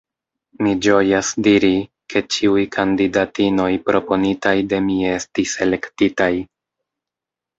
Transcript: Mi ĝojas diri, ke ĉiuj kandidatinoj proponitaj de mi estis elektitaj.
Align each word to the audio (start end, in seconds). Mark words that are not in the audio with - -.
Mi 0.65 0.71
ĝojas 0.83 1.27
diri, 1.47 1.69
ke 2.13 2.23
ĉiuj 2.35 2.63
kandidatinoj 2.75 3.69
proponitaj 3.89 4.55
de 4.71 4.79
mi 4.87 4.97
estis 5.11 5.53
elektitaj. 5.67 6.31